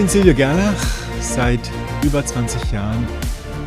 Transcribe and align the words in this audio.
bin 0.00 0.08
Silvio 0.08 0.34
Gerlach, 0.34 0.82
seit 1.20 1.60
über 2.02 2.24
20 2.24 2.72
Jahren 2.72 3.06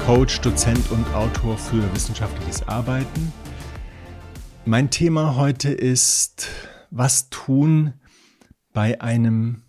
Coach, 0.04 0.42
Dozent 0.42 0.90
und 0.90 1.06
Autor 1.14 1.60
für 1.60 1.94
wissenschaftliches 1.94 2.68
Arbeiten. 2.68 3.32
Mein 4.66 4.90
Thema 4.90 5.36
heute 5.36 5.70
ist, 5.70 6.48
was 6.90 7.30
tun 7.30 7.94
bei 8.74 9.00
einem 9.00 9.62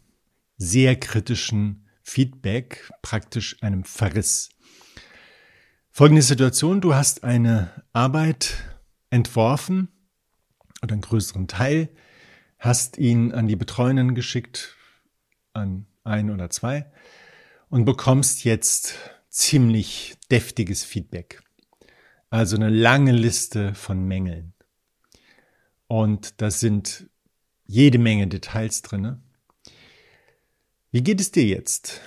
sehr 0.57 0.97
kritischen 0.97 1.87
Feedback, 2.03 2.91
praktisch 3.03 3.63
einem 3.63 3.85
Verriss. 3.85 4.49
Folgende 5.91 6.23
Situation, 6.23 6.81
du 6.81 6.95
hast 6.95 7.25
eine 7.25 7.85
Arbeit 7.93 8.55
entworfen 9.11 9.89
oder 10.83 10.95
einen 10.95 11.03
größeren 11.03 11.47
Teil, 11.47 11.91
hast 12.59 12.97
ihn 12.97 13.33
an 13.33 13.49
die 13.49 13.57
Betreuenden 13.57 14.15
geschickt, 14.15 14.75
an 15.53 15.89
ein 16.05 16.31
oder 16.31 16.51
zwei, 16.51 16.91
und 17.69 17.85
bekommst 17.85 18.45
jetzt 18.45 18.95
ziemlich 19.29 20.17
deftiges 20.31 20.85
Feedback. 20.85 21.43
Also 22.31 22.57
eine 22.57 22.69
lange 22.69 23.13
Liste 23.13 23.75
von 23.75 24.07
Mängeln. 24.07 24.55
Und 25.87 26.41
da 26.41 26.51
sind 26.51 27.09
jede 27.67 27.99
Menge 27.99 28.27
Details 28.27 28.83
drin. 28.83 29.23
Wie 30.91 31.03
geht 31.03 31.21
es 31.21 31.33
dir 31.33 31.45
jetzt? 31.45 32.01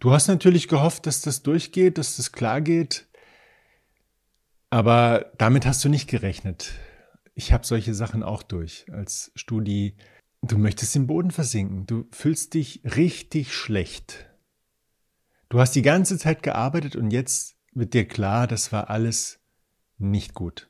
Du 0.00 0.12
hast 0.12 0.28
natürlich 0.28 0.68
gehofft, 0.68 1.06
dass 1.06 1.22
das 1.22 1.42
durchgeht, 1.42 1.96
dass 1.96 2.16
das 2.16 2.32
klar 2.32 2.60
geht, 2.60 3.06
aber 4.74 5.32
damit 5.38 5.66
hast 5.66 5.84
du 5.84 5.88
nicht 5.88 6.10
gerechnet. 6.10 6.72
Ich 7.34 7.52
habe 7.52 7.64
solche 7.64 7.94
Sachen 7.94 8.22
auch 8.24 8.42
durch 8.42 8.86
als 8.92 9.30
Studi. 9.36 9.96
Du 10.46 10.58
möchtest 10.58 10.94
im 10.94 11.06
Boden 11.06 11.30
versinken. 11.30 11.86
Du 11.86 12.06
fühlst 12.10 12.52
dich 12.52 12.82
richtig 12.84 13.54
schlecht. 13.54 14.26
Du 15.48 15.58
hast 15.58 15.72
die 15.72 15.80
ganze 15.80 16.18
Zeit 16.18 16.42
gearbeitet 16.42 16.96
und 16.96 17.10
jetzt 17.12 17.56
wird 17.72 17.94
dir 17.94 18.06
klar, 18.06 18.46
das 18.46 18.70
war 18.70 18.90
alles 18.90 19.40
nicht 19.96 20.34
gut. 20.34 20.68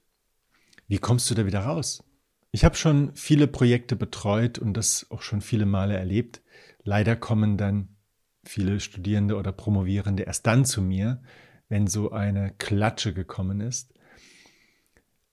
Wie 0.87 0.98
kommst 0.98 1.29
du 1.29 1.35
da 1.35 1.45
wieder 1.45 1.61
raus? 1.61 2.05
Ich 2.53 2.65
habe 2.65 2.77
schon 2.77 3.17
viele 3.17 3.48
Projekte 3.48 3.97
betreut 3.97 4.61
und 4.61 4.75
das 4.75 5.09
auch 5.11 5.23
schon 5.23 5.41
viele 5.41 5.67
Male 5.67 5.97
erlebt. 5.97 6.41
Leider 6.85 7.17
kommen 7.17 7.57
dann 7.57 7.97
viele 8.45 8.79
Studierende 8.79 9.35
oder 9.35 9.51
Promovierende 9.51 10.23
erst 10.23 10.47
dann 10.47 10.65
zu 10.65 10.83
mir, 10.83 11.20
wenn 11.69 11.89
so 11.89 12.13
eine 12.13 12.53
Klatsche 12.59 13.13
gekommen 13.13 13.61
ist. 13.61 13.93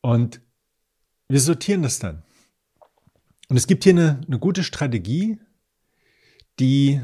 Und 0.02 0.42
wir 1.28 1.40
sortieren 1.40 1.84
das 1.84 2.00
dann. 2.00 2.24
Und 3.52 3.58
es 3.58 3.68
gibt 3.68 3.84
hier 3.84 3.92
eine, 3.92 4.22
eine 4.26 4.40
gute 4.40 4.64
Strategie, 4.64 5.38
die 6.58 7.02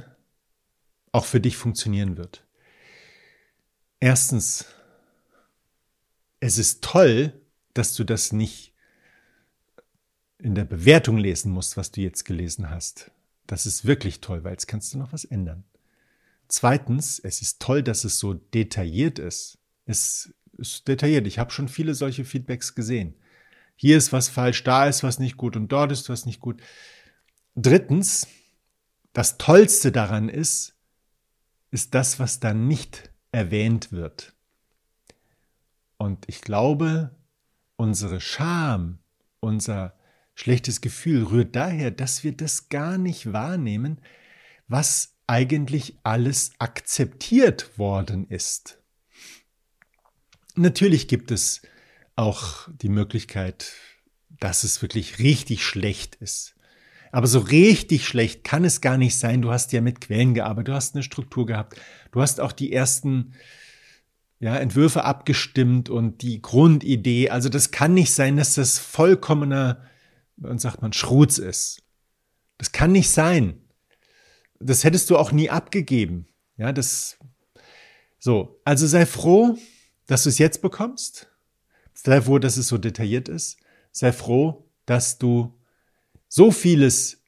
auch 1.12 1.26
für 1.26 1.42
dich 1.42 1.58
funktionieren 1.58 2.16
wird. 2.16 2.48
Erstens, 4.00 4.64
es 6.40 6.58
ist 6.58 6.86
toll, 6.86 7.34
dass 7.74 7.96
du 7.96 8.06
das 8.06 8.32
nicht 8.32 8.74
in 10.38 10.56
der 10.56 10.64
Bewertung 10.64 11.18
lesen 11.18 11.52
musst, 11.52 11.76
was 11.76 11.92
du 11.92 12.00
jetzt 12.00 12.24
gelesen 12.24 12.70
hast. 12.70 13.12
Das 13.46 13.66
ist 13.66 13.84
wirklich 13.84 14.22
toll, 14.22 14.46
weil 14.46 14.54
jetzt 14.54 14.68
kannst 14.68 14.94
du 14.94 15.00
noch 15.00 15.12
was 15.12 15.26
ändern. 15.26 15.66
Zweitens, 16.48 17.20
es 17.20 17.42
ist 17.42 17.62
toll, 17.62 17.84
dass 17.84 18.06
es 18.06 18.20
so 18.20 18.36
detailliert 18.36 19.20
ist. 19.20 19.58
Es 19.86 20.34
ist 20.58 20.88
detailliert. 20.88 21.28
Ich 21.28 21.40
habe 21.40 21.52
schon 21.52 21.68
viele 21.68 21.94
solche 21.94 22.24
Feedbacks 22.24 22.74
gesehen 22.74 23.16
hier 23.78 23.96
ist 23.96 24.12
was 24.12 24.28
falsch, 24.28 24.64
da 24.64 24.88
ist 24.88 25.04
was 25.04 25.20
nicht 25.20 25.38
gut 25.38 25.56
und 25.56 25.72
dort 25.72 25.92
ist 25.92 26.10
was 26.10 26.26
nicht 26.26 26.42
gut. 26.42 26.62
Drittens, 27.56 28.28
das 29.14 29.38
Tollste 29.38 29.92
daran 29.92 30.30
ist, 30.30 30.76
ist 31.72 31.94
das, 31.94 32.20
was 32.20 32.40
da 32.40 32.54
nicht 32.54 33.12
erwähnt 33.32 33.92
wird. 33.92 34.34
Und 35.98 36.26
ich 36.28 36.42
glaube, 36.42 37.16
unsere 37.76 38.20
Scham, 38.20 38.98
unser 39.40 39.96
schlechtes 40.34 40.82
Gefühl 40.82 41.24
rührt 41.24 41.56
daher, 41.56 41.92
dass 41.92 42.24
wir 42.24 42.32
das 42.32 42.70
gar 42.70 42.98
nicht 42.98 43.32
wahrnehmen, 43.32 44.02
was 44.68 45.16
eigentlich 45.28 45.98
alles 46.04 46.52
akzeptiert 46.60 47.78
worden 47.78 48.28
ist. 48.28 48.80
Natürlich 50.56 51.08
gibt 51.08 51.30
es 51.32 51.62
auch 52.18 52.68
die 52.82 52.90
Möglichkeit, 52.90 53.74
dass 54.40 54.64
es 54.64 54.82
wirklich 54.82 55.20
richtig 55.20 55.66
schlecht 55.66 56.16
ist. 56.16 56.56
Aber 57.12 57.28
so 57.28 57.40
richtig 57.40 58.06
schlecht 58.06 58.44
kann 58.44 58.66
es 58.66 58.82
gar 58.82 58.98
nicht 58.98 59.18
sein. 59.18 59.42
Du 59.42 59.52
hast 59.52 59.72
ja 59.72 59.82
mit 59.82 60.02
Quellen 60.02 60.34
gearbeitet, 60.34 60.68
du 60.68 60.74
hast 60.74 60.96
eine 60.96 61.04
Struktur 61.04 61.46
gehabt, 61.46 61.80
du 62.12 62.22
hast 62.22 62.42
auch 62.42 62.52
die 62.52 62.74
ersten 62.74 63.34
ja, 64.40 64.58
Entwürfe 64.58 65.04
abgestimmt 65.04 65.90
und 65.90 66.22
die 66.22 66.42
Grundidee. 66.42 67.30
Also 67.30 67.50
das 67.50 67.72
kann 67.72 67.94
nicht 67.94 68.14
sein, 68.14 68.38
dass 68.38 68.56
das 68.56 68.78
vollkommener, 68.78 69.84
und 70.42 70.62
sagt 70.62 70.82
man, 70.82 70.94
Schruz 70.94 71.38
ist. 71.38 71.82
Das 72.58 72.72
kann 72.72 72.92
nicht 72.92 73.10
sein. 73.10 73.62
Das 74.60 74.84
hättest 74.84 75.10
du 75.10 75.18
auch 75.18 75.32
nie 75.32 75.50
abgegeben. 75.50 76.28
Ja, 76.58 76.72
das, 76.72 77.18
so. 78.20 78.60
Also 78.64 78.86
sei 78.86 79.06
froh, 79.06 79.58
dass 80.08 80.24
du 80.24 80.30
es 80.30 80.38
jetzt 80.38 80.62
bekommst. 80.62 81.32
Sei 82.04 82.22
froh, 82.22 82.38
dass 82.40 82.58
es 82.58 82.68
so 82.68 82.78
detailliert 82.78 83.28
ist. 83.28 83.58
Sei 83.92 84.12
froh, 84.12 84.70
dass 84.86 85.18
du 85.18 85.60
so 86.28 86.52
vieles 86.52 87.24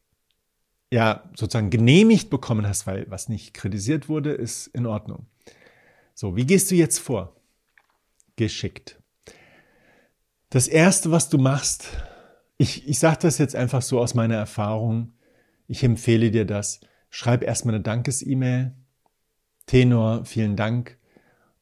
ja 0.91 1.24
sozusagen 1.35 1.69
genehmigt 1.69 2.30
bekommen 2.30 2.68
hast, 2.68 2.85
weil 2.85 3.09
was 3.09 3.30
nicht 3.30 3.53
kritisiert 3.53 4.09
wurde, 4.09 4.31
ist 4.31 4.68
in 4.68 4.85
Ordnung. 4.85 5.25
So, 6.13 6.35
wie 6.35 6.46
gehst 6.46 6.69
du 6.69 6.75
jetzt 6.75 7.00
vor? 7.00 7.35
Geschickt. 8.35 9.02
Das 10.50 10.68
erste, 10.68 11.12
was 11.12 11.30
du 11.30 11.38
machst, 11.38 11.88
ich, 12.57 12.88
ich 12.88 13.00
sage 13.00 13.19
das 13.22 13.38
jetzt 13.38 13.56
einfach 13.56 13.81
so 13.81 14.00
aus 14.00 14.13
meiner 14.13 14.36
Erfahrung, 14.36 15.13
ich 15.68 15.84
empfehle 15.84 16.31
dir 16.31 16.46
das. 16.46 16.81
Schreib 17.09 17.44
erstmal 17.44 17.75
eine 17.75 17.84
Dankes-E-Mail. 17.84 18.74
Tenor, 19.66 20.25
vielen 20.25 20.56
Dank. 20.56 20.97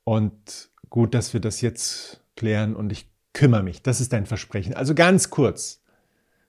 Und 0.03 0.69
gut, 0.89 1.13
dass 1.13 1.33
wir 1.33 1.39
das 1.39 1.61
jetzt 1.61 2.21
klären 2.37 2.75
und 2.75 2.91
ich 2.91 3.09
kümmere 3.33 3.63
mich. 3.63 3.83
Das 3.83 3.99
ist 3.99 4.13
dein 4.13 4.25
Versprechen. 4.25 4.73
Also 4.73 4.95
ganz 4.95 5.29
kurz. 5.29 5.83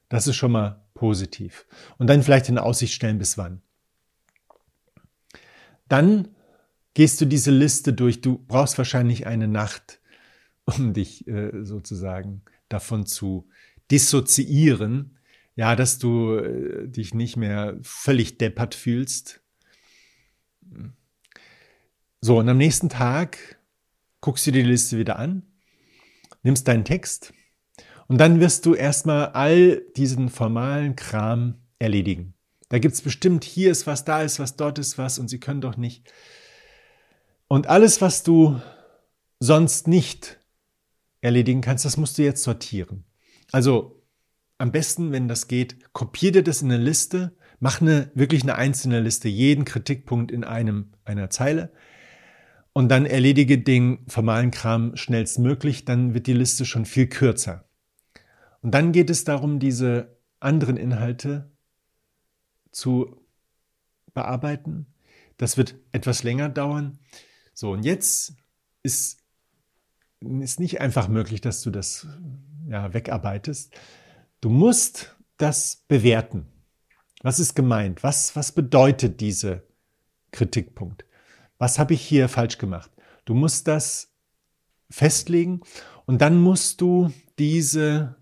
Das 0.09 0.27
ist 0.27 0.37
schon 0.37 0.53
mal 0.53 0.87
positiv. 0.95 1.67
Und 1.99 2.07
dann 2.07 2.23
vielleicht 2.23 2.49
in 2.49 2.59
Aussicht 2.59 2.95
stellen, 2.95 3.19
bis 3.19 3.37
wann. 3.37 3.61
Dann 5.89 6.29
gehst 6.95 7.21
du 7.21 7.27
diese 7.27 7.51
Liste 7.51 7.93
durch. 7.93 8.21
Du 8.21 8.39
brauchst 8.39 8.79
wahrscheinlich 8.79 9.27
eine 9.27 9.49
Nacht, 9.49 10.01
um 10.65 10.93
dich 10.93 11.27
äh, 11.29 11.65
sozusagen 11.65 12.43
davon 12.69 13.07
zu 13.07 13.49
dissoziieren. 13.91 15.19
Ja, 15.57 15.77
dass 15.77 15.99
du 15.99 16.37
äh, 16.37 16.89
dich 16.89 17.15
nicht 17.15 17.37
mehr 17.37 17.77
völlig 17.83 18.39
deppert 18.39 18.75
fühlst. 18.75 19.43
So, 22.21 22.39
und 22.39 22.49
am 22.49 22.57
nächsten 22.57 22.89
Tag 22.89 23.59
guckst 24.21 24.47
du 24.47 24.53
dir 24.53 24.63
die 24.63 24.71
Liste 24.71 24.99
wieder 24.99 25.19
an 25.19 25.43
nimmst 26.43 26.69
deinen 26.69 26.85
Text 26.85 27.33
und 28.07 28.19
dann 28.19 28.41
wirst 28.41 28.67
du 28.67 28.75
erstmal 28.75 29.27
all 29.27 29.83
diesen 29.97 30.29
formalen 30.29 30.97
Kram 30.97 31.57
erledigen. 31.79 32.35
Da 32.69 32.79
gibt 32.79 32.95
es 32.95 33.03
bestimmt, 33.03 33.45
hier 33.45 33.71
ist 33.71 33.87
was, 33.87 34.05
da 34.05 34.23
ist 34.23 34.39
was, 34.39 34.57
dort 34.57 34.79
ist 34.79 34.99
was 34.99 35.19
und 35.19 35.29
sie 35.29 35.41
können 35.41 35.61
doch 35.61 35.77
nicht. 35.77 36.13
Und 37.47 37.67
alles, 37.67 38.01
was 38.01 38.23
du 38.23 38.61
sonst 39.41 39.89
nicht 39.89 40.39
erledigen 41.21 41.61
kannst, 41.61 41.85
das 41.85 41.97
musst 41.97 42.19
du 42.19 42.23
jetzt 42.23 42.43
sortieren. 42.43 43.05
Also 43.53 44.03
am 44.59 44.73
besten, 44.73 45.13
wenn 45.13 45.29
das 45.29 45.49
geht, 45.49 45.93
kopier 45.93 46.33
dir 46.33 46.43
das 46.43 46.63
in 46.63 46.71
eine 46.71 46.83
Liste, 46.83 47.37
mach 47.61 47.81
eine, 47.81 48.11
wirklich 48.15 48.43
eine 48.43 48.57
einzelne 48.57 49.01
Liste, 49.01 49.29
jeden 49.29 49.65
Kritikpunkt 49.65 50.31
in 50.31 50.45
einem, 50.45 50.93
einer 51.05 51.31
Zeile 51.31 51.73
und 52.79 52.91
dann 52.91 53.07
erledige 53.07 53.59
den 53.59 54.07
formalen 54.07 54.53
Kram 54.53 54.97
schnellstmöglich, 54.97 55.85
dann 55.85 56.15
wird 56.15 56.29
die 56.29 56.33
Liste 56.33 56.65
schon 56.65 56.85
viel 56.85 57.09
kürzer. 57.09 57.69
Und 58.63 58.73
dann 58.73 58.93
geht 58.93 59.11
es 59.11 59.25
darum, 59.25 59.59
diese 59.59 60.17
anderen 60.39 60.77
Inhalte 60.77 61.51
zu 62.71 63.21
bearbeiten. 64.15 64.87
Das 65.39 65.57
wird 65.57 65.75
etwas 65.91 66.23
länger 66.23 66.51
dauern. 66.51 67.01
So, 67.53 67.73
und 67.73 67.83
jetzt 67.83 68.37
ist, 68.85 69.25
ist 70.21 70.61
nicht 70.61 70.81
einfach 70.81 71.09
möglich, 71.09 71.41
dass 71.41 71.63
du 71.63 71.73
das 71.73 72.07
ja, 72.69 72.95
wegarbeitest. 72.95 73.75
Du 74.41 74.51
musst 74.51 75.17
das 75.37 75.83
bewerten. 75.89 76.47
Was 77.25 77.41
ist 77.41 77.57
gemeint? 77.57 78.05
Was, 78.05 78.37
was 78.37 78.53
bedeutet 78.53 79.21
dieser 79.21 79.65
Kritikpunkt? 80.31 81.09
Was 81.59 81.79
habe 81.79 81.95
ich 81.95 82.03
hier 82.03 82.29
falsch 82.29 82.59
gemacht? 82.59 82.91
Du 83.25 83.35
musst 83.35 83.69
das 83.69 84.13
festlegen 84.91 85.61
und 86.07 86.23
dann 86.23 86.41
musst 86.41 86.81
du 86.81 87.13
diese 87.39 88.17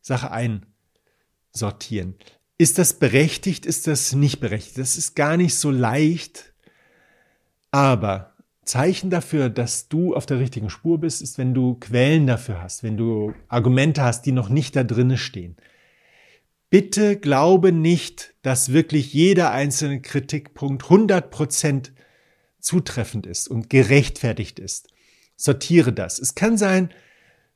Sache 0.00 0.30
einsortieren. 0.30 2.14
Ist 2.56 2.78
das 2.78 2.94
berechtigt? 2.98 3.66
Ist 3.66 3.86
das 3.86 4.12
nicht 4.12 4.38
berechtigt? 4.38 4.78
Das 4.78 4.96
ist 4.96 5.16
gar 5.16 5.36
nicht 5.36 5.56
so 5.56 5.70
leicht, 5.70 6.54
Aber 7.72 8.34
Zeichen 8.64 9.10
dafür, 9.10 9.50
dass 9.50 9.88
du 9.88 10.14
auf 10.14 10.26
der 10.26 10.38
richtigen 10.38 10.70
Spur 10.70 11.00
bist, 11.00 11.20
ist, 11.22 11.38
wenn 11.38 11.54
du 11.54 11.74
Quellen 11.74 12.28
dafür 12.28 12.62
hast, 12.62 12.84
wenn 12.84 12.96
du 12.96 13.34
Argumente 13.48 14.02
hast, 14.02 14.22
die 14.26 14.32
noch 14.32 14.48
nicht 14.48 14.76
da 14.76 14.84
drinnen 14.84 15.18
stehen. 15.18 15.56
Bitte 16.70 17.16
glaube 17.16 17.72
nicht, 17.72 18.34
dass 18.42 18.72
wirklich 18.72 19.12
jeder 19.12 19.50
einzelne 19.50 20.00
Kritikpunkt 20.00 20.84
100% 20.84 21.90
zutreffend 22.64 23.26
ist 23.26 23.48
und 23.48 23.68
gerechtfertigt 23.70 24.58
ist. 24.58 24.88
Sortiere 25.36 25.92
das. 25.92 26.18
Es 26.18 26.34
kann 26.34 26.56
sein, 26.56 26.90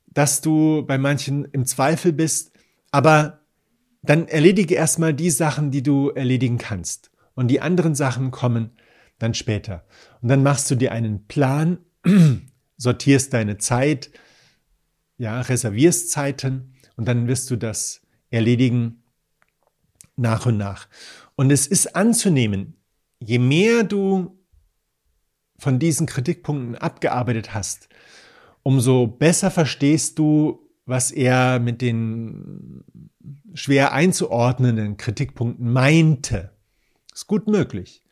dass 0.07 0.41
du 0.41 0.83
bei 0.85 0.97
manchen 0.97 1.45
im 1.45 1.65
Zweifel 1.65 2.13
bist, 2.13 2.51
aber 2.91 3.41
dann 4.01 4.27
erledige 4.27 4.75
erstmal 4.75 5.13
die 5.13 5.31
Sachen, 5.31 5.71
die 5.71 5.83
du 5.83 6.09
erledigen 6.09 6.57
kannst. 6.57 7.11
Und 7.33 7.47
die 7.47 7.61
anderen 7.61 7.95
Sachen 7.95 8.31
kommen 8.31 8.71
dann 9.17 9.33
später. 9.33 9.85
Und 10.21 10.29
dann 10.29 10.43
machst 10.43 10.69
du 10.71 10.75
dir 10.75 10.91
einen 10.91 11.27
Plan, 11.27 11.79
sortierst 12.77 13.33
deine 13.33 13.57
Zeit, 13.57 14.11
ja, 15.17 15.41
reservierst 15.41 16.11
Zeiten 16.11 16.73
und 16.95 17.07
dann 17.07 17.27
wirst 17.27 17.49
du 17.51 17.57
das 17.57 18.01
erledigen 18.29 19.03
nach 20.15 20.45
und 20.45 20.57
nach. 20.57 20.87
Und 21.35 21.51
es 21.51 21.67
ist 21.67 21.95
anzunehmen, 21.95 22.77
je 23.19 23.39
mehr 23.39 23.83
du 23.83 24.38
von 25.59 25.77
diesen 25.77 26.07
Kritikpunkten 26.07 26.75
abgearbeitet 26.75 27.53
hast, 27.53 27.89
umso 28.63 29.07
besser 29.07 29.51
verstehst 29.51 30.17
du, 30.17 30.67
was 30.85 31.11
er 31.11 31.59
mit 31.59 31.81
den 31.81 32.83
schwer 33.53 33.93
einzuordnenden 33.93 34.97
Kritikpunkten 34.97 35.71
meinte. 35.71 36.51
Ist 37.13 37.27
gut 37.27 37.47
möglich. 37.47 38.03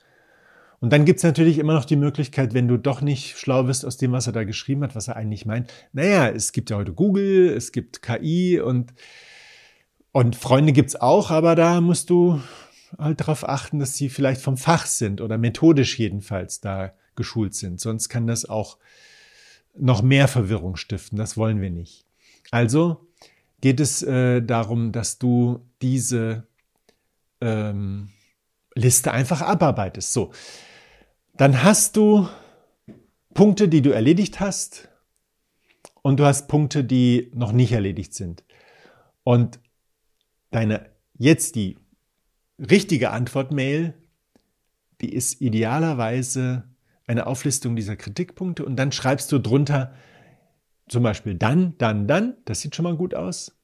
Und 0.80 0.94
dann 0.94 1.06
gibt's 1.06 1.24
natürlich 1.24 1.58
immer 1.58 1.74
noch 1.74 1.86
die 1.86 1.96
Möglichkeit, 1.96 2.54
wenn 2.54 2.68
du 2.68 2.78
doch 2.78 3.02
nicht 3.02 3.40
schlau 3.40 3.64
bist 3.64 3.84
aus 3.84 3.98
dem, 3.98 4.12
was 4.12 4.28
er 4.28 4.34
da 4.34 4.44
geschrieben 4.44 4.84
hat, 4.84 4.96
was 4.96 5.08
er 5.08 5.16
eigentlich 5.16 5.46
meint. 5.46 5.74
Naja, 5.92 6.30
es 6.30 6.52
gibt 6.52 6.70
ja 6.70 6.78
heute 6.78 6.94
Google, 6.94 7.50
es 7.50 7.72
gibt 7.72 8.04
KI 8.04 8.60
und, 8.60 8.94
und 10.12 10.36
Freunde 10.36 10.74
gibt's 10.74 10.96
auch, 10.96 11.32
aber 11.32 11.56
da 11.56 11.82
musst 11.82 12.12
du 12.12 12.40
halt 13.00 13.22
darauf 13.22 13.48
achten, 13.48 13.80
dass 13.80 13.96
sie 13.96 14.10
vielleicht 14.10 14.42
vom 14.42 14.56
Fach 14.56 14.86
sind 14.86 15.20
oder 15.20 15.40
methodisch 15.40 15.98
jedenfalls 15.98 16.62
da 16.62 16.94
geschult 17.18 17.54
sind. 17.54 17.82
Sonst 17.82 18.08
kann 18.08 18.28
das 18.28 18.46
auch 18.46 18.78
noch 19.76 20.02
mehr 20.02 20.28
Verwirrung 20.28 20.78
stiften. 20.78 21.18
Das 21.18 21.36
wollen 21.36 21.60
wir 21.62 21.70
nicht. 21.70 22.06
Also 22.52 23.08
geht 23.62 23.80
es 23.80 24.02
äh, 24.04 24.42
darum, 24.42 24.92
dass 24.92 25.20
du 25.20 25.66
diese 25.82 26.48
ähm, 27.42 28.10
Liste 28.74 29.12
einfach 29.12 29.42
abarbeitest. 29.42 30.14
So, 30.14 30.32
dann 31.36 31.64
hast 31.64 31.98
du 31.98 32.28
Punkte, 33.34 33.68
die 33.68 33.82
du 33.82 33.92
erledigt 33.92 34.40
hast 34.40 34.90
und 36.02 36.20
du 36.20 36.26
hast 36.26 36.48
Punkte, 36.48 36.84
die 36.84 37.32
noch 37.34 37.52
nicht 37.52 37.72
erledigt 37.72 38.14
sind. 38.14 38.44
Und 39.24 39.60
deine 40.52 40.90
jetzt 41.18 41.56
die 41.56 41.78
richtige 42.60 43.12
Antwort-Mail, 43.12 43.94
die 45.02 45.14
ist 45.14 45.42
idealerweise 45.42 46.64
eine 47.08 47.26
Auflistung 47.26 47.76
dieser 47.76 47.96
Kritikpunkte 47.96 48.66
und 48.66 48.76
dann 48.76 48.92
schreibst 48.92 49.32
du 49.32 49.40
drunter 49.40 49.94
zum 50.90 51.04
Beispiel 51.04 51.36
dann, 51.36 51.78
dann, 51.78 52.08
dann, 52.08 52.38
das 52.46 52.62
sieht 52.62 52.76
schon 52.76 52.84
mal 52.84 52.96
gut 52.96 53.14
aus. 53.14 53.58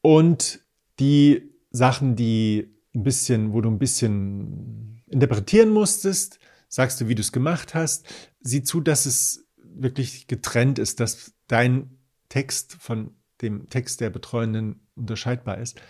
Und 0.00 0.60
die 1.00 1.54
Sachen, 1.70 2.16
die 2.16 2.74
ein 2.94 3.02
bisschen, 3.02 3.52
wo 3.52 3.60
du 3.60 3.70
ein 3.70 3.78
bisschen 3.78 5.02
interpretieren 5.06 5.70
musstest, 5.70 6.38
sagst 6.68 7.00
du, 7.00 7.08
wie 7.08 7.14
du 7.14 7.20
es 7.20 7.32
gemacht 7.32 7.74
hast. 7.74 8.06
Sieh 8.40 8.62
zu, 8.62 8.80
dass 8.80 9.06
es 9.06 9.46
wirklich 9.56 10.26
getrennt 10.26 10.78
ist, 10.78 11.00
dass 11.00 11.34
dein 11.46 11.98
Text 12.28 12.76
von 12.80 13.14
dem 13.40 13.68
Text 13.68 14.00
der 14.00 14.10
Betreuenden 14.10 14.86
unterscheidbar 14.96 15.58
ist. 15.58 15.80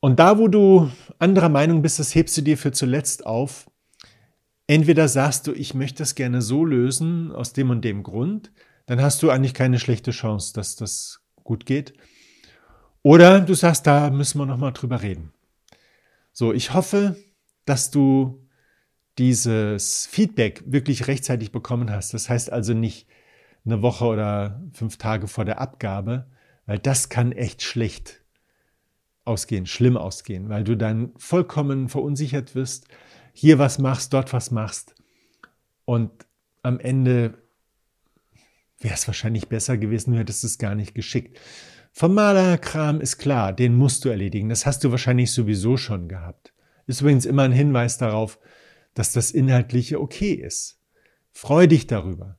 Und 0.00 0.18
da, 0.18 0.38
wo 0.38 0.48
du 0.48 0.90
anderer 1.18 1.48
Meinung 1.48 1.82
bist, 1.82 1.98
das 1.98 2.14
hebst 2.14 2.36
du 2.36 2.42
dir 2.42 2.56
für 2.56 2.72
zuletzt 2.72 3.26
auf. 3.26 3.69
Entweder 4.70 5.08
sagst 5.08 5.48
du, 5.48 5.52
ich 5.52 5.74
möchte 5.74 5.98
das 5.98 6.14
gerne 6.14 6.40
so 6.42 6.64
lösen, 6.64 7.32
aus 7.32 7.52
dem 7.52 7.70
und 7.70 7.84
dem 7.84 8.04
Grund, 8.04 8.52
dann 8.86 9.02
hast 9.02 9.20
du 9.20 9.28
eigentlich 9.28 9.52
keine 9.52 9.80
schlechte 9.80 10.12
Chance, 10.12 10.52
dass 10.54 10.76
das 10.76 11.22
gut 11.42 11.66
geht. 11.66 11.92
Oder 13.02 13.40
du 13.40 13.54
sagst, 13.54 13.88
da 13.88 14.10
müssen 14.10 14.38
wir 14.38 14.46
nochmal 14.46 14.72
drüber 14.72 15.02
reden. 15.02 15.32
So, 16.30 16.52
ich 16.52 16.72
hoffe, 16.72 17.16
dass 17.64 17.90
du 17.90 18.46
dieses 19.18 20.06
Feedback 20.06 20.62
wirklich 20.66 21.08
rechtzeitig 21.08 21.50
bekommen 21.50 21.90
hast. 21.90 22.14
Das 22.14 22.28
heißt 22.28 22.52
also 22.52 22.72
nicht 22.72 23.08
eine 23.64 23.82
Woche 23.82 24.04
oder 24.04 24.62
fünf 24.72 24.98
Tage 24.98 25.26
vor 25.26 25.44
der 25.44 25.60
Abgabe, 25.60 26.30
weil 26.66 26.78
das 26.78 27.08
kann 27.08 27.32
echt 27.32 27.62
schlecht 27.62 28.22
ausgehen, 29.24 29.66
schlimm 29.66 29.96
ausgehen, 29.96 30.48
weil 30.48 30.62
du 30.62 30.76
dann 30.76 31.10
vollkommen 31.16 31.88
verunsichert 31.88 32.54
wirst, 32.54 32.86
hier 33.40 33.58
was 33.58 33.78
machst, 33.78 34.12
dort 34.12 34.34
was 34.34 34.50
machst 34.50 34.94
und 35.86 36.10
am 36.62 36.78
Ende 36.78 37.38
wäre 38.80 38.92
es 38.92 39.06
wahrscheinlich 39.06 39.48
besser 39.48 39.78
gewesen, 39.78 40.12
du 40.12 40.18
hättest 40.18 40.44
es 40.44 40.58
gar 40.58 40.74
nicht 40.74 40.94
geschickt. 40.94 41.40
Formaler 41.90 42.58
Kram 42.58 43.00
ist 43.00 43.16
klar, 43.16 43.54
den 43.54 43.74
musst 43.74 44.04
du 44.04 44.10
erledigen. 44.10 44.50
Das 44.50 44.66
hast 44.66 44.84
du 44.84 44.90
wahrscheinlich 44.90 45.32
sowieso 45.32 45.78
schon 45.78 46.06
gehabt. 46.06 46.52
Ist 46.86 47.00
übrigens 47.00 47.24
immer 47.24 47.44
ein 47.44 47.52
Hinweis 47.52 47.96
darauf, 47.96 48.38
dass 48.92 49.12
das 49.12 49.30
Inhaltliche 49.30 50.02
okay 50.02 50.34
ist. 50.34 50.78
Freu 51.32 51.66
dich 51.66 51.86
darüber. 51.86 52.38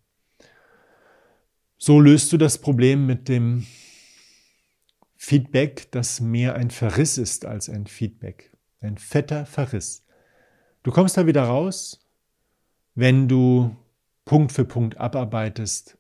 So 1.80 2.00
löst 2.00 2.32
du 2.32 2.38
das 2.38 2.60
Problem 2.60 3.08
mit 3.08 3.28
dem 3.28 3.66
Feedback, 5.18 5.92
das 5.92 6.22
mehr 6.22 6.54
ein 6.54 6.70
Verriss 6.70 7.18
ist 7.18 7.46
als 7.46 7.70
ein 7.70 7.88
Feedback. 7.88 8.56
Ein 8.82 9.00
fetter 9.00 9.48
Verriss. 9.48 10.06
Du 10.84 10.92
kommst 10.92 11.16
da 11.16 11.28
wieder 11.28 11.44
raus, 11.44 12.00
wenn 12.96 13.28
du 13.28 13.76
Punkt 14.26 14.52
für 14.52 14.66
Punkt 14.66 14.98
abarbeitest 14.98 15.98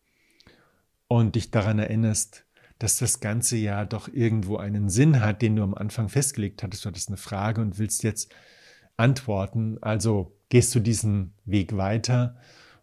und 1.08 1.36
dich 1.36 1.52
daran 1.52 1.78
erinnerst, 1.78 2.46
dass 2.80 2.98
das 2.98 3.20
Ganze 3.20 3.58
ja 3.58 3.86
doch 3.86 4.08
irgendwo 4.08 4.58
einen 4.58 4.90
Sinn 4.90 5.20
hat, 5.20 5.44
den 5.44 5.56
du 5.56 5.62
am 5.62 5.76
Anfang 5.76 6.10
festgelegt 6.10 6.64
hattest. 6.64 6.84
Du 6.84 6.90
hattest 6.90 7.10
eine 7.10 7.18
Frage 7.18 7.62
und 7.62 7.78
willst 7.78 8.02
jetzt 8.02 8.34
antworten. 8.98 9.78
Also 9.82 10.36
gehst 10.50 10.74
du 10.74 10.80
diesen 10.80 11.36
Weg 11.46 11.78
weiter 11.78 12.38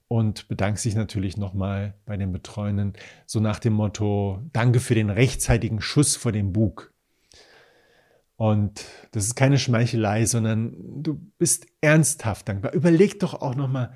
und 0.06 0.46
bedankst 0.46 0.84
dich 0.84 0.94
natürlich 0.94 1.36
nochmal 1.36 1.94
bei 2.06 2.16
den 2.16 2.30
Betreuenden, 2.30 2.92
so 3.26 3.40
nach 3.40 3.58
dem 3.58 3.72
Motto, 3.72 4.40
danke 4.52 4.78
für 4.78 4.94
den 4.94 5.10
rechtzeitigen 5.10 5.80
Schuss 5.80 6.14
vor 6.14 6.30
dem 6.30 6.52
Bug. 6.52 6.92
Und 8.38 8.84
das 9.10 9.24
ist 9.24 9.34
keine 9.34 9.58
Schmeichelei, 9.58 10.24
sondern 10.24 11.02
du 11.02 11.20
bist 11.38 11.66
ernsthaft 11.80 12.48
dankbar. 12.48 12.72
Überleg 12.72 13.18
doch 13.18 13.34
auch 13.34 13.56
nochmal, 13.56 13.92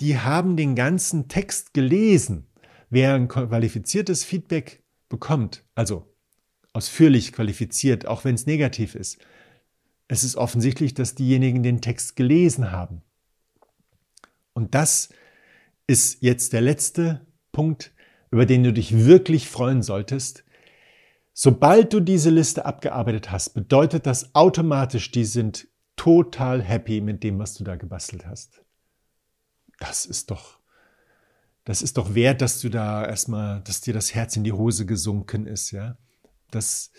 die 0.00 0.18
haben 0.18 0.56
den 0.56 0.74
ganzen 0.74 1.28
Text 1.28 1.74
gelesen. 1.74 2.46
Wer 2.88 3.12
ein 3.12 3.28
qualifiziertes 3.28 4.24
Feedback 4.24 4.82
bekommt, 5.10 5.64
also 5.74 6.14
ausführlich 6.72 7.34
qualifiziert, 7.34 8.06
auch 8.06 8.24
wenn 8.24 8.34
es 8.34 8.46
negativ 8.46 8.94
ist, 8.94 9.18
es 10.08 10.24
ist 10.24 10.36
offensichtlich, 10.36 10.94
dass 10.94 11.14
diejenigen 11.14 11.62
den 11.62 11.82
Text 11.82 12.16
gelesen 12.16 12.72
haben. 12.72 13.02
Und 14.54 14.74
das 14.74 15.10
ist 15.86 16.22
jetzt 16.22 16.54
der 16.54 16.62
letzte 16.62 17.26
Punkt, 17.52 17.92
über 18.30 18.46
den 18.46 18.64
du 18.64 18.72
dich 18.72 19.04
wirklich 19.04 19.46
freuen 19.46 19.82
solltest. 19.82 20.42
Sobald 21.32 21.92
du 21.92 22.00
diese 22.00 22.30
Liste 22.30 22.66
abgearbeitet 22.66 23.30
hast, 23.30 23.50
bedeutet 23.50 24.06
das 24.06 24.34
automatisch, 24.34 25.10
die 25.10 25.24
sind 25.24 25.66
total 25.96 26.62
happy 26.62 27.00
mit 27.00 27.22
dem, 27.22 27.38
was 27.38 27.54
du 27.54 27.64
da 27.64 27.76
gebastelt 27.76 28.26
hast. 28.26 28.62
Das 29.78 30.04
ist 30.04 30.30
doch 30.30 30.62
das 31.64 31.82
ist 31.82 31.96
doch 31.96 32.14
wert, 32.14 32.40
dass 32.42 32.60
du 32.60 32.68
da 32.68 33.06
erstmal, 33.06 33.60
dass 33.60 33.80
dir 33.80 33.94
das 33.94 34.14
Herz 34.14 34.36
in 34.36 34.44
die 34.44 34.52
Hose 34.52 34.84
gesunken 34.84 35.46
ist, 35.46 35.70
ja. 35.70 35.96
Das, 36.50 36.90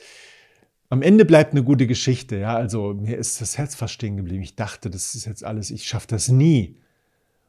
am 0.89 1.01
Ende 1.01 1.25
bleibt 1.25 1.51
eine 1.51 1.63
gute 1.63 1.85
Geschichte, 1.85 2.37
ja. 2.37 2.55
Also 2.55 2.93
mir 2.93 3.17
ist 3.17 3.41
das 3.41 3.57
Herz 3.57 3.75
fast 3.75 3.93
stehen 3.93 4.15
geblieben. 4.15 4.41
Ich 4.41 4.55
dachte, 4.55 4.89
das 4.89 5.15
ist 5.15 5.25
jetzt 5.25 5.43
alles, 5.43 5.69
ich 5.69 5.85
schaffe 5.85 6.07
das 6.07 6.29
nie. 6.29 6.79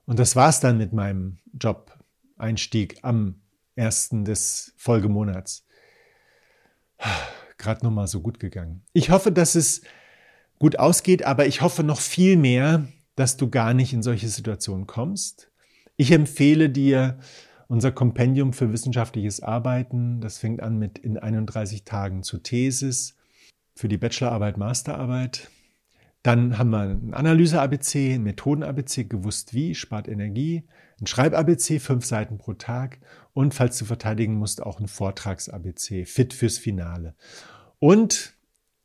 Und 0.06 0.18
das 0.18 0.34
war's 0.34 0.60
dann 0.60 0.76
mit 0.76 0.92
meinem 0.92 1.38
Job-Einstieg 1.58 2.98
am 3.02 3.40
ersten 3.76 4.24
des 4.24 4.74
Folgemonats. 4.76 5.64
Gerade 7.58 7.84
nochmal 7.84 8.08
so 8.08 8.20
gut 8.20 8.40
gegangen. 8.40 8.82
Ich 8.92 9.10
hoffe, 9.10 9.32
dass 9.32 9.54
es 9.54 9.82
gut 10.58 10.78
ausgeht, 10.78 11.24
aber 11.24 11.46
ich 11.46 11.60
hoffe 11.60 11.82
noch 11.82 12.00
viel 12.00 12.36
mehr, 12.36 12.86
dass 13.16 13.36
du 13.36 13.48
gar 13.48 13.74
nicht 13.74 13.92
in 13.92 14.02
solche 14.02 14.28
Situationen 14.28 14.86
kommst 14.86 15.50
ich 15.96 16.10
empfehle 16.10 16.70
dir 16.70 17.18
unser 17.68 17.92
Kompendium 17.92 18.52
für 18.52 18.72
wissenschaftliches 18.72 19.40
Arbeiten. 19.40 20.20
Das 20.20 20.38
fängt 20.38 20.62
an 20.62 20.78
mit 20.78 20.98
in 20.98 21.18
31 21.18 21.84
Tagen 21.84 22.22
zur 22.22 22.42
Thesis 22.42 23.16
für 23.74 23.88
die 23.88 23.96
Bachelorarbeit, 23.96 24.58
Masterarbeit. 24.58 25.50
Dann 26.24 26.56
haben 26.56 26.70
wir 26.70 26.80
ein 26.80 27.12
Analyse-ABC, 27.12 28.14
ein 28.14 28.22
Methoden-ABC, 28.22 29.04
gewusst 29.04 29.52
wie, 29.52 29.74
spart 29.74 30.08
Energie, 30.08 30.64
ein 30.98 31.06
Schreib-ABC, 31.06 31.78
fünf 31.80 32.06
Seiten 32.06 32.38
pro 32.38 32.54
Tag 32.54 32.98
und 33.34 33.52
falls 33.52 33.76
du 33.76 33.84
verteidigen 33.84 34.34
musst, 34.36 34.62
auch 34.62 34.80
ein 34.80 34.88
Vortrags-ABC, 34.88 36.06
fit 36.06 36.32
fürs 36.32 36.56
Finale. 36.56 37.14
Und 37.78 38.32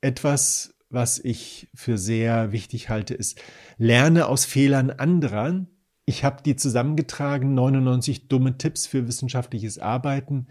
etwas, 0.01 0.75
was 0.89 1.17
ich 1.17 1.69
für 1.73 1.97
sehr 1.97 2.51
wichtig 2.51 2.89
halte, 2.89 3.13
ist, 3.13 3.41
lerne 3.77 4.27
aus 4.27 4.43
Fehlern 4.43 4.89
anderer. 4.91 5.65
Ich 6.03 6.25
habe 6.25 6.43
die 6.43 6.57
zusammengetragen, 6.57 7.53
99 7.53 8.27
dumme 8.27 8.57
Tipps 8.57 8.85
für 8.85 9.07
wissenschaftliches 9.07 9.79
Arbeiten. 9.79 10.47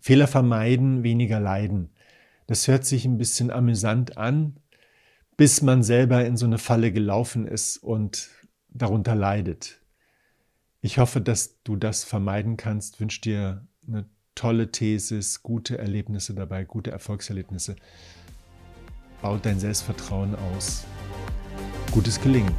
Fehler 0.00 0.28
vermeiden, 0.28 1.02
weniger 1.02 1.40
leiden. 1.40 1.90
Das 2.46 2.68
hört 2.68 2.86
sich 2.86 3.04
ein 3.04 3.18
bisschen 3.18 3.50
amüsant 3.50 4.16
an, 4.16 4.56
bis 5.36 5.62
man 5.62 5.82
selber 5.82 6.24
in 6.24 6.36
so 6.36 6.46
eine 6.46 6.58
Falle 6.58 6.92
gelaufen 6.92 7.46
ist 7.46 7.78
und 7.78 8.30
darunter 8.68 9.14
leidet. 9.14 9.80
Ich 10.80 10.98
hoffe, 10.98 11.20
dass 11.20 11.62
du 11.62 11.76
das 11.76 12.04
vermeiden 12.04 12.56
kannst. 12.56 13.00
Wünsche 13.00 13.20
dir 13.20 13.66
eine 13.86 14.08
tolle 14.34 14.70
Thesis, 14.70 15.42
gute 15.42 15.78
Erlebnisse 15.78 16.34
dabei, 16.34 16.64
gute 16.64 16.90
Erfolgserlebnisse. 16.90 17.76
Baut 19.22 19.44
dein 19.44 19.58
Selbstvertrauen 19.58 20.34
aus. 20.36 20.84
Gutes 21.90 22.20
Gelingen. 22.20 22.54